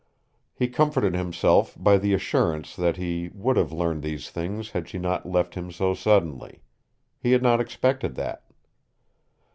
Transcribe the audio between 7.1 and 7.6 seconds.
He had